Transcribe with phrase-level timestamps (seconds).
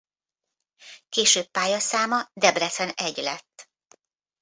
[1.09, 3.69] Később pályaszáma Debrecen I lett.